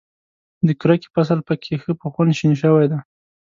د 0.67 0.69
کرکې 0.81 1.07
فصل 1.13 1.39
په 1.47 1.53
کې 1.63 1.73
ښه 1.81 1.91
په 2.01 2.07
خوند 2.13 2.31
شین 2.39 2.51
شوی 2.61 2.85
دی. 2.91 2.99